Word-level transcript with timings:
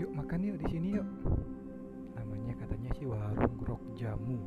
yuk 0.00 0.10
makan 0.16 0.40
yuk 0.40 0.56
di 0.64 0.66
sini 0.72 0.88
yuk. 0.96 1.08
Namanya 2.16 2.56
katanya 2.56 2.90
sih 2.96 3.04
warung 3.04 3.52
grok 3.60 3.82
jamu. 4.00 4.40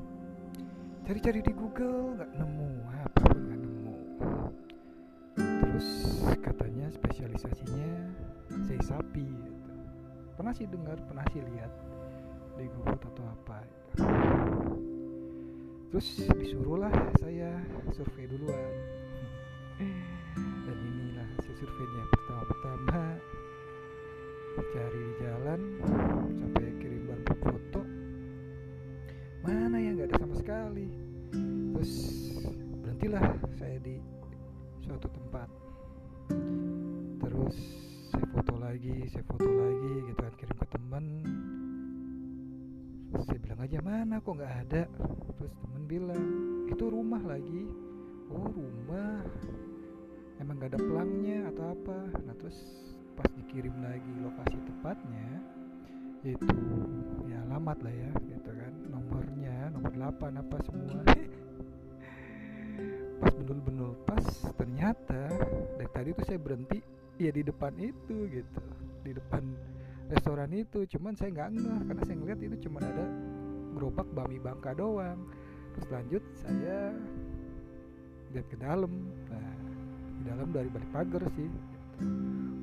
Cari-cari 1.06 1.46
di 1.46 1.54
Google 1.54 2.18
nggak 2.18 2.32
nemu. 2.42 2.72
Apa 2.90 3.22
pun 3.30 3.38
nggak 3.38 3.60
nemu. 3.62 3.96
Terus 5.38 5.90
katanya 6.42 6.90
spesialisasinya 6.90 7.90
sei 8.66 8.82
sapi 8.82 9.26
gitu. 9.30 9.54
pernah 10.34 10.54
sih 10.58 10.66
dengar 10.66 10.98
pernah 11.06 11.26
sih 11.30 11.46
lihat 11.46 11.70
di 12.58 12.66
GoFood 12.74 13.02
atau 13.14 13.26
apa 13.30 13.58
gitu. 13.62 14.10
terus 15.94 16.08
disuruhlah 16.34 16.90
saya 17.22 17.62
survei 17.94 18.26
duluan. 18.26 18.74
Dan 20.66 20.78
inilah 20.82 21.28
hasil 21.38 21.54
surveinya 21.62 22.04
pertama-pertama 22.10 23.22
cari 24.62 25.00
di 25.02 25.14
jalan 25.18 25.62
sampai 26.38 26.66
kirim 26.78 27.04
bantu 27.10 27.34
foto. 27.42 27.82
Mana 29.42 29.82
yang 29.82 29.98
nggak 29.98 30.14
ada 30.14 30.18
sama 30.22 30.36
sekali. 30.38 30.88
Terus 31.74 31.94
berhentilah 32.86 33.26
saya 33.58 33.78
di 33.82 33.98
suatu 34.86 35.10
tempat. 35.10 35.50
Terus 37.18 37.58
saya 38.14 38.26
foto 38.30 38.54
lagi 38.62 39.10
saya 39.10 39.26
foto 39.26 39.50
lagi 39.50 39.94
gitu 40.06 40.22
kan 40.22 40.34
kirim 40.38 40.58
ke 40.62 40.68
teman 40.70 41.06
saya 43.24 43.40
bilang 43.40 43.62
aja 43.66 43.80
mana 43.82 44.16
kok 44.22 44.38
nggak 44.38 44.56
ada? 44.70 44.84
Terus 45.42 45.54
temen 45.66 45.84
bilang 45.90 46.24
itu 46.70 46.86
rumah 46.86 47.24
lagi. 47.26 47.66
Oh 48.30 48.50
rumah? 48.54 49.26
Emang 50.42 50.58
gak 50.58 50.76
ada 50.76 50.82
pelangnya 50.82 51.50
atau 51.54 51.72
apa? 51.72 51.98
Nah 52.26 52.36
terus 52.36 52.58
pas 53.14 53.30
dikirim 53.38 53.74
lagi 53.82 54.12
lokasi 54.22 54.58
tepatnya 54.66 55.30
yaitu 56.24 56.48
ya 57.28 57.38
alamat 57.52 57.78
lah 57.84 57.94
ya 57.94 58.12
gitu 58.32 58.50
kan. 58.50 58.74
Nomornya 58.88 59.56
nomor 59.76 59.92
8 59.92 60.40
apa 60.40 60.58
semua. 60.64 61.04
Pas 63.24 63.32
benul-benul 63.40 63.96
pas 64.04 64.26
ternyata 64.60 65.32
dari 65.80 65.90
tadi 65.96 66.10
tuh 66.12 66.28
saya 66.28 66.40
berhenti 66.44 66.84
ya 67.16 67.32
di 67.32 67.40
depan 67.40 67.72
itu 67.80 68.28
gitu. 68.28 68.62
Di 69.04 69.16
depan 69.16 69.48
restoran 70.12 70.52
itu 70.52 70.84
cuman 70.92 71.16
saya 71.16 71.32
nggak 71.32 71.50
ngeh 71.56 71.80
karena 71.88 72.02
saya 72.04 72.18
ngeliat 72.20 72.40
itu 72.44 72.68
cuma 72.68 72.84
ada 72.84 73.06
gerobak 73.76 74.08
bami 74.12 74.44
bangka 74.44 74.76
doang. 74.76 75.24
Terus 75.76 75.88
lanjut 75.88 76.24
saya 76.36 76.92
lihat 78.36 78.48
ke 78.52 78.60
dalam. 78.60 78.92
Nah 79.32 79.54
di 80.20 80.22
dalam 80.28 80.48
dari 80.52 80.68
balik 80.68 80.90
pagar 80.92 81.24
sih 81.36 81.48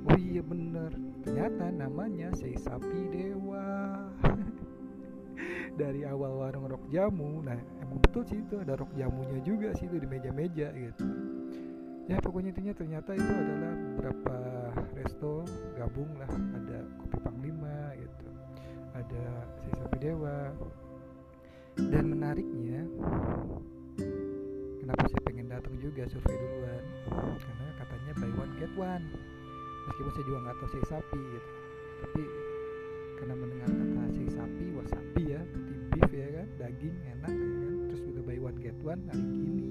oh 0.09 0.17
iya 0.17 0.41
bener 0.41 0.93
ternyata 1.21 1.69
namanya 1.69 2.33
sei 2.37 2.57
sapi 2.57 3.01
dewa. 3.13 4.01
Dari 5.81 6.05
awal 6.05 6.37
warung 6.37 6.69
rok 6.69 6.85
jamu. 6.93 7.41
Nah 7.45 7.57
emang 7.81 8.01
betul 8.01 8.25
sih 8.29 8.41
itu 8.41 8.61
ada 8.61 8.77
rok 8.77 8.93
jamunya 8.97 9.41
juga 9.45 9.73
sih 9.77 9.89
itu 9.89 9.97
di 10.01 10.09
meja-meja 10.09 10.73
gitu. 10.73 11.07
Ya 12.09 12.19
pokoknya 12.19 12.51
intinya 12.51 12.75
ternyata 12.75 13.15
itu 13.15 13.33
adalah 13.33 13.73
beberapa 13.77 14.37
resto 14.97 15.47
gabung 15.79 16.11
lah. 16.19 16.29
Ada 16.29 16.79
kopi 16.99 17.19
panglima 17.23 17.95
gitu 17.97 18.31
ada 18.95 19.25
sei 19.63 19.73
sapi 19.79 19.99
dewa. 20.01 20.53
Dan 21.81 22.13
menariknya 22.13 22.85
kenapa 24.83 25.03
saya 25.09 25.23
pengen 25.25 25.49
datang 25.49 25.79
juga 25.81 26.05
survei 26.11 26.37
duluan? 26.37 26.85
Karena 27.41 27.67
katanya 27.81 28.13
buy 28.21 28.33
one 28.37 28.53
get 28.61 28.73
one 28.77 29.05
meskipun 29.89 30.13
saya 30.13 30.25
juga 30.27 30.39
nggak 30.45 30.57
tahu 30.61 30.69
sei 30.75 30.85
sapi 30.89 31.21
gitu. 31.21 31.49
Tapi 32.01 32.23
karena 33.21 33.35
mendengar 33.37 33.69
kata 33.69 34.03
sei 34.17 34.29
sapi 34.33 34.65
wasabi 34.77 35.23
ya 35.37 35.41
berarti 35.45 35.75
beef 35.93 36.11
ya 36.13 36.29
kan 36.35 36.49
daging 36.59 36.97
enak 37.17 37.33
ya 37.33 37.51
kan. 37.61 37.73
Terus 37.89 38.03
udah 38.09 38.23
buy 38.25 38.39
one 38.41 38.59
get 38.61 38.79
one 38.85 39.03
hari 39.09 39.25
gini 39.25 39.65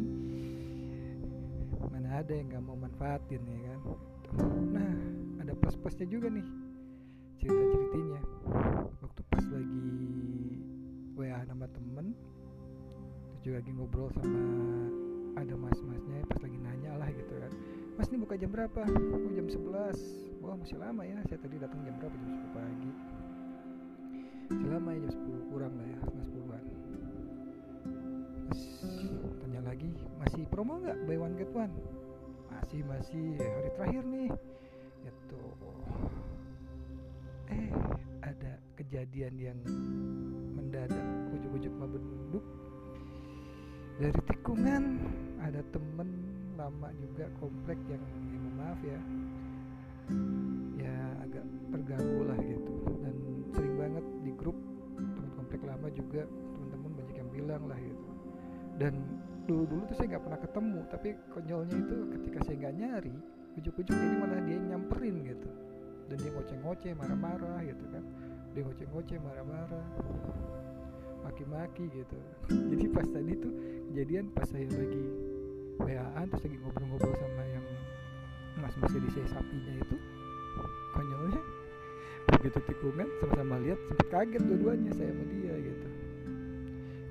mana 1.89 2.21
ada 2.21 2.33
yang 2.33 2.47
nggak 2.53 2.63
mau 2.63 2.77
manfaatin 2.77 3.41
ya 3.43 3.59
kan. 3.65 3.79
Nah 4.73 4.93
ada 5.41 5.51
plus 5.57 5.75
plusnya 5.79 6.05
juga 6.05 6.29
nih 6.29 6.45
cerita 7.39 7.63
ceritanya 7.71 8.21
waktu 8.99 9.21
pas 9.31 9.45
lagi 9.47 9.87
wa 11.15 11.39
nama 11.47 11.65
temen 11.71 12.11
terus 13.31 13.39
juga 13.47 13.55
lagi 13.63 13.71
ngobrol 13.71 14.11
sama 14.11 14.43
ada 15.39 15.55
mas-masnya 15.55 16.19
pas 16.27 16.39
lagi 16.43 16.57
nanya 16.59 16.99
lah 16.99 17.07
gitu 17.15 17.33
kan 17.39 17.51
mas 17.99 18.07
ini 18.15 18.23
buka 18.23 18.39
jam 18.39 18.47
berapa? 18.47 18.87
Oh 18.87 19.31
jam 19.35 19.43
11 19.51 20.39
wah 20.39 20.55
masih 20.55 20.79
lama 20.79 21.03
ya. 21.03 21.19
Saya 21.27 21.43
tadi 21.43 21.59
datang 21.59 21.83
jam 21.83 21.99
berapa? 21.99 22.15
Jam 22.15 22.31
10 22.31 22.55
pagi. 22.55 22.91
Masih 24.47 24.67
lama 24.71 24.89
ya 24.95 24.99
jam 25.03 25.11
10 25.19 25.51
kurang 25.51 25.73
lah 25.75 25.83
ya 25.83 25.97
setengah 26.07 26.27
10an 26.31 26.63
terus 28.49 28.63
tanya 29.43 29.61
lagi 29.67 29.91
masih 30.15 30.41
promo 30.47 30.79
nggak? 30.79 30.95
Buy 31.03 31.19
one 31.19 31.35
get 31.35 31.51
one? 31.51 31.75
Masih 32.47 32.87
masih. 32.87 33.35
Hari 33.35 33.69
terakhir 33.75 34.03
nih. 34.07 34.31
Gitu. 35.03 35.43
Eh 37.51 37.67
ada 38.23 38.51
kejadian 38.79 39.35
yang 39.35 39.59
mendadak. 40.55 41.03
Ujuk-ujuk 41.35 41.73
mah 41.75 41.89
benduk 41.91 42.45
dari 43.99 44.19
tikungan 44.31 45.03
ada 45.43 45.59
temen 45.75 46.09
lama 46.59 46.91
juga 46.99 47.25
komplek 47.39 47.79
yang 47.87 48.03
ya 48.03 48.37
mohon 48.43 48.55
maaf 48.59 48.79
ya 48.83 48.99
ya 50.75 50.95
agak 51.23 51.45
terganggu 51.71 52.21
lah 52.27 52.39
gitu. 52.43 52.73
Dan 52.99 53.15
sering 53.55 53.75
banget 53.79 54.05
di 54.27 54.31
grup 54.35 54.57
teman 54.99 55.31
komplek 55.39 55.61
lama 55.63 55.87
juga 55.95 56.27
teman-teman 56.27 56.91
banyak 56.99 57.15
yang 57.15 57.29
bilang 57.31 57.63
lah 57.71 57.79
gitu. 57.79 58.05
Dan 58.75 58.93
dulu-dulu 59.47 59.87
tuh 59.87 59.95
saya 59.95 60.07
nggak 60.15 60.23
pernah 60.27 60.39
ketemu 60.43 60.79
tapi 60.91 61.09
konyolnya 61.31 61.75
itu 61.79 61.95
ketika 62.19 62.39
saya 62.45 62.55
nggak 62.67 62.75
nyari 62.75 63.15
ujuk-ujuk 63.57 63.95
jadi 63.97 64.15
malah 64.19 64.41
dia 64.43 64.55
yang 64.59 64.67
nyamperin 64.75 65.15
gitu. 65.23 65.49
Dan 66.11 66.17
dia 66.19 66.31
ngoceh-ngoceh 66.35 66.91
marah-marah 66.99 67.59
gitu 67.63 67.85
kan. 67.87 68.03
Dia 68.51 68.61
ngoceh-ngoceh 68.67 69.17
marah-marah 69.23 69.85
maki-maki 71.23 71.85
gitu. 71.93 72.17
Jadi 72.73 72.85
pas 72.89 73.05
tadi 73.05 73.33
tuh 73.37 73.53
kejadian 73.91 74.33
pas 74.33 74.47
saya 74.49 74.65
lagi 74.65 75.03
WA-an 75.79 76.25
terus 76.27 76.43
lagi 76.43 76.57
ngobrol-ngobrol 76.59 77.15
sama 77.15 77.43
yang 77.47 77.65
mas-mas 78.59 78.91
di 78.91 79.09
saya 79.15 79.27
sapinya 79.39 79.73
itu. 79.79 79.95
Konyolnya 80.95 81.41
begitu 82.29 82.59
tikungan 82.69 83.07
sama-sama 83.19 83.55
lihat 83.63 83.79
sempet 83.89 84.07
kaget 84.13 84.41
dua-duanya 84.45 84.91
saya 84.93 85.09
sama 85.15 85.25
dia 85.31 85.53
gitu. 85.57 85.87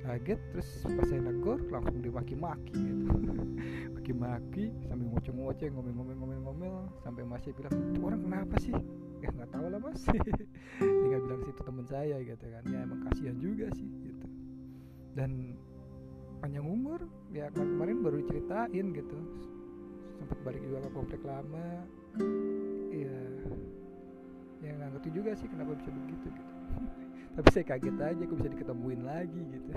Kaget 0.08 0.40
terus 0.52 0.68
pas 0.88 1.06
saya 1.08 1.20
negor 1.20 1.58
langsung 1.68 2.00
dimaki-maki 2.00 2.76
gitu. 2.76 3.12
Maki-maki 3.98 4.72
sambil 4.88 5.06
ngoceh-ngoceh 5.12 5.68
ngomel-ngomel-ngomel-ngomel 5.68 6.88
sampai 7.04 7.22
masih 7.28 7.52
bilang 7.56 7.74
itu 7.76 8.00
orang 8.00 8.20
kenapa 8.24 8.54
sih? 8.60 8.76
Ya 9.18 9.28
nggak 9.34 9.50
tahu 9.50 9.66
lah 9.68 9.80
mas. 9.82 10.00
Tinggal 11.02 11.20
bilang 11.24 11.42
situ 11.44 11.60
temen 11.60 11.86
saya 11.88 12.16
gitu 12.24 12.44
kan. 12.48 12.62
Ya 12.68 12.78
emang 12.84 13.00
kasihan 13.10 13.36
juga 13.36 13.66
sih 13.76 13.88
gitu. 14.04 14.26
Dan 15.12 15.58
panjang 16.38 16.66
umur 16.66 17.00
ya 17.34 17.50
kemarin, 17.50 17.70
kemarin 17.74 17.96
baru 18.02 18.18
ceritain 18.26 18.86
gitu. 18.94 19.18
Sempat 20.18 20.38
balik 20.42 20.62
juga 20.62 20.86
ke 20.86 20.90
komplek 20.94 21.22
lama. 21.26 21.68
Ya 22.94 23.18
ya 24.58 24.70
nggak 24.74 24.90
ngerti 24.98 25.10
juga 25.14 25.30
sih 25.38 25.46
kenapa 25.46 25.78
bisa 25.78 25.90
begitu 25.90 26.26
gitu. 26.30 26.52
Tapi 27.38 27.48
saya 27.54 27.64
kaget 27.66 27.96
aja 28.02 28.22
kok 28.22 28.36
bisa 28.38 28.50
diketemuin 28.50 29.02
lagi 29.06 29.42
gitu. 29.54 29.70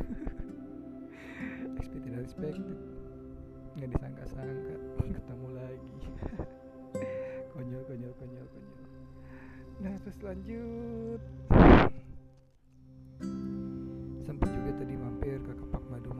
Expected 1.81 2.13
unexpected. 2.13 2.79
Nggak 3.77 3.89
disangka-sangka 3.97 4.75
ketemu 5.17 5.47
lagi. 5.53 5.91
Konyol 7.53 7.81
konyol 7.85 8.13
konyol 8.17 8.45
konyol. 8.49 8.77
Nah 9.81 9.93
terus 10.05 10.17
lanjut. 10.21 11.21
Sempat 14.21 14.49
juga 14.53 14.71
tadi 14.77 14.93
mampir 14.97 15.37
ke 15.41 15.51
Kepak 15.57 15.83
Madu 15.89 16.11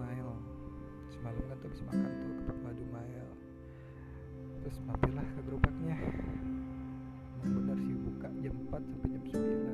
Semalam 1.22 1.38
kan 1.54 1.58
tuh 1.62 1.70
habis 1.70 1.82
makan 1.86 2.10
tuh 2.18 2.34
Kepak 2.34 2.58
Madu 2.66 2.86
Mail 2.90 3.30
terus 4.66 4.78
mampirlah 4.90 5.22
ke 5.22 5.42
gerobaknya. 5.46 5.96
Benar 7.46 7.78
sih 7.78 7.94
buka 7.94 8.30
jam 8.42 8.56
4 8.58 8.90
sampai 8.90 9.10
jam 9.14 9.24
9 9.30 9.71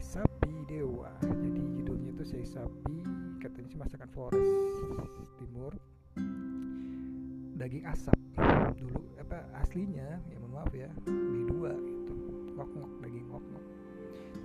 sapi 0.00 0.52
dewa. 0.68 1.10
Jadi 1.22 1.60
judulnya 1.80 2.10
itu 2.12 2.24
sei 2.24 2.44
sapi 2.46 3.02
katanya 3.42 3.68
sih 3.70 3.78
masakan 3.78 4.08
Flores 4.12 4.50
Timur. 5.40 5.72
Daging 7.56 7.84
asap. 7.88 8.18
Dulu 8.76 9.00
apa 9.20 9.48
aslinya 9.64 10.20
ya 10.28 10.36
mohon 10.40 10.52
maaf 10.56 10.72
ya 10.72 10.88
di 11.08 11.40
dua 11.48 11.72
gitu. 11.72 12.14
Ngok 12.56 12.70
ngok 12.76 12.92
daging 13.04 13.26
ngok 13.32 13.44
ngok 13.52 13.64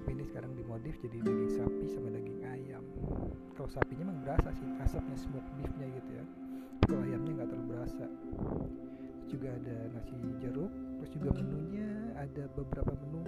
tapi 0.01 0.17
ini 0.17 0.25
sekarang 0.33 0.51
dimodif 0.57 0.97
jadi 0.97 1.21
daging 1.21 1.51
sapi 1.61 1.85
sama 1.93 2.09
daging 2.09 2.41
ayam. 2.41 2.81
Kalau 3.53 3.69
sapinya 3.69 4.09
emang 4.09 4.19
berasa 4.25 4.49
sih 4.57 4.65
asapnya 4.81 5.13
smoke 5.13 5.45
beefnya 5.61 5.87
gitu 5.93 6.11
ya. 6.17 6.25
Kalau 6.89 7.05
ayamnya 7.05 7.31
nggak 7.37 7.49
terlalu 7.53 7.67
berasa. 7.69 8.05
Juga 9.29 9.47
ada 9.53 9.77
nasi 9.93 10.17
jeruk 10.41 10.73
terus 10.97 11.11
juga 11.15 11.29
menunya 11.37 11.89
ada 12.17 12.49
beberapa 12.57 12.97
menu 12.97 13.21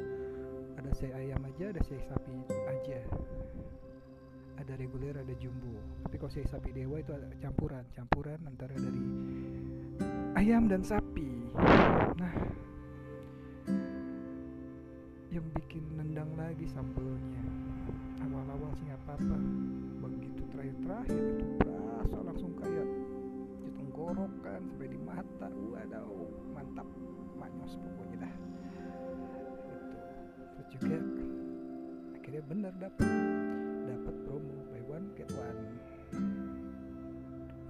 ada 0.83 0.91
sei 0.99 1.15
ayam 1.15 1.39
aja 1.47 1.71
ada 1.71 1.79
sei 1.87 1.95
sapi 2.11 2.35
aja. 2.67 2.99
Ada 4.59 4.75
reguler 4.75 5.15
ada 5.15 5.31
jumbo. 5.39 5.79
Tapi 6.03 6.19
kalau 6.19 6.27
sei 6.27 6.43
sapi 6.43 6.75
dewa 6.75 6.99
itu 6.99 7.15
ada 7.15 7.31
campuran. 7.39 7.87
Campuran 7.95 8.35
antara 8.43 8.75
dari 8.75 9.03
ayam 10.35 10.67
dan 10.67 10.83
sapi. 10.83 11.47
Nah 12.19 12.35
yang 15.31 15.47
bikin 15.55 15.87
nendang 15.95 16.35
lagi 16.35 16.67
sambelnya. 16.67 17.43
Awal-awal 18.27 18.75
sih 18.75 18.83
nggak 18.83 18.99
apa-apa. 19.07 19.37
Begitu 20.03 20.41
terakhir-terakhir 20.51 21.23
itu 21.31 21.45
berasa 21.63 22.17
langsung 22.27 22.51
kayak 22.59 22.87
di 23.63 23.71
tenggorokan 23.71 24.61
sampai 24.67 24.87
di 24.91 24.99
mata. 24.99 25.47
Waduh 25.47 26.27
mantap. 26.51 26.87
Manyos 27.39 27.79
pokoknya 27.79 28.12
bener 32.53 32.69
dapet 32.77 33.09
dapat 33.89 34.15
promo 34.29 34.53
buy 34.69 34.81
one 34.85 35.09
get 35.17 35.25
one. 35.33 35.57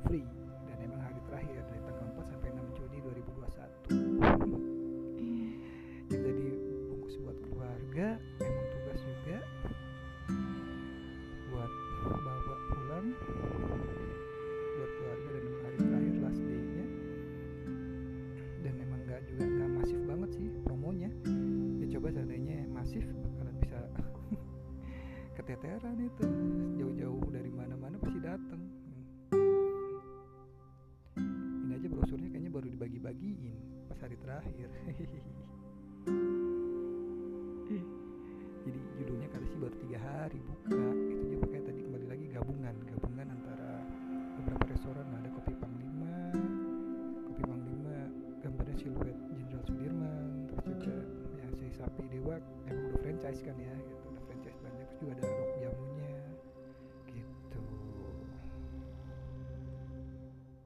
Free 0.04 0.28
dibagi-bagiin 32.84 33.56
pas 33.88 33.96
hari 34.04 34.20
terakhir. 34.20 34.68
Jadi 38.64 38.80
judulnya 39.00 39.28
kali 39.32 39.46
sih 39.48 39.60
baru 39.60 39.76
tiga 39.88 40.00
hari 40.04 40.40
buka. 40.44 40.84
Itu 41.16 41.26
juga 41.32 41.46
kayak 41.48 41.66
tadi 41.72 41.80
kembali 41.80 42.06
lagi 42.12 42.26
gabungan 42.36 42.76
gabungan 42.84 43.28
antara 43.32 43.72
beberapa 44.36 44.66
restoran. 44.68 45.08
Ada 45.16 45.30
kopi 45.32 45.56
panglima 45.56 46.16
kopi 47.32 47.44
panglima 47.48 47.96
gambarnya 48.44 48.76
siluet 48.76 49.16
Jenderal 49.32 49.64
Sudirman 49.64 50.28
terus 50.52 50.64
juga 50.76 50.96
ya 51.40 51.48
si 51.56 51.68
sapi 51.72 52.04
dewa 52.12 52.36
emang 52.68 52.84
udah 52.92 53.00
franchise 53.00 53.40
kan 53.48 53.56
ya 53.56 53.73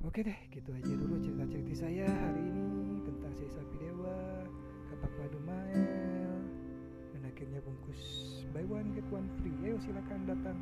oke 0.08 0.24
deh 0.24 0.40
gitu 0.56 0.70
aja 0.72 0.94
dulu 0.96 1.20
cerita 1.20 1.44
cerita 1.52 1.74
saya 1.84 2.08
hari 2.08 2.40
ini 2.40 3.04
tentang 3.04 3.34
si 3.36 3.44
sapi 3.52 3.76
dewa 3.76 4.16
kapak 4.88 5.12
madu 5.20 5.40
mael 5.44 6.40
dan 7.12 7.22
akhirnya 7.28 7.60
bungkus 7.60 8.00
buy 8.56 8.64
one 8.72 8.88
get 8.96 9.04
one 9.12 9.28
free. 9.44 9.52
Ayo 9.68 9.76
silakan 9.84 10.24
datang 10.24 10.58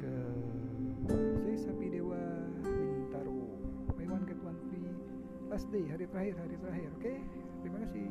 ke 0.00 0.14
si 1.44 1.60
sapi 1.60 1.92
dewa 1.92 2.16
Bintaro. 2.64 3.36
Buy 3.92 4.08
one 4.08 4.24
get 4.24 4.40
one 4.40 4.56
free. 4.72 4.88
Last 5.52 5.68
day 5.68 5.84
hari 5.84 6.08
terakhir 6.08 6.40
hari 6.40 6.56
terakhir. 6.56 6.88
Oke 6.96 7.14
terima 7.60 7.84
kasih 7.84 8.08